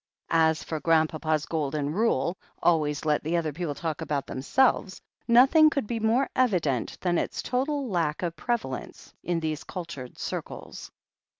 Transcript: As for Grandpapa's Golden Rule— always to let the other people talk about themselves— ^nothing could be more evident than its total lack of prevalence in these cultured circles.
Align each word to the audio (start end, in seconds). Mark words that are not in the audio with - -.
As 0.33 0.63
for 0.63 0.79
Grandpapa's 0.79 1.45
Golden 1.45 1.91
Rule— 1.93 2.35
always 2.63 3.01
to 3.01 3.07
let 3.07 3.23
the 3.23 3.37
other 3.37 3.53
people 3.53 3.75
talk 3.75 4.01
about 4.01 4.25
themselves— 4.25 4.99
^nothing 5.29 5.69
could 5.69 5.85
be 5.85 5.99
more 5.99 6.27
evident 6.35 6.99
than 7.01 7.19
its 7.19 7.43
total 7.43 7.87
lack 7.87 8.23
of 8.23 8.35
prevalence 8.35 9.13
in 9.21 9.39
these 9.41 9.63
cultured 9.63 10.17
circles. 10.17 10.89